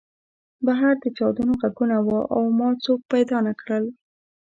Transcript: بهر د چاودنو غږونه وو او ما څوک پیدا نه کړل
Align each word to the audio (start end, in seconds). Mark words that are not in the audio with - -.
بهر 0.65 0.93
د 1.03 1.05
چاودنو 1.17 1.53
غږونه 1.61 1.97
وو 2.05 2.19
او 2.35 2.41
ما 2.57 2.69
څوک 2.83 2.99
پیدا 3.11 3.37
نه 3.47 3.53
کړل 3.61 3.83